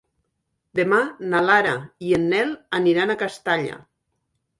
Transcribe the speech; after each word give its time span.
Demà 0.77 1.01
na 1.33 1.41
Lara 1.47 1.73
i 2.07 2.15
en 2.19 2.25
Nel 2.31 2.49
aniran 2.79 3.13
a 3.13 3.17
Castalla. 3.21 3.77